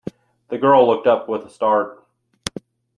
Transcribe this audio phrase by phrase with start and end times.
[0.49, 2.03] The girl looked up with a start.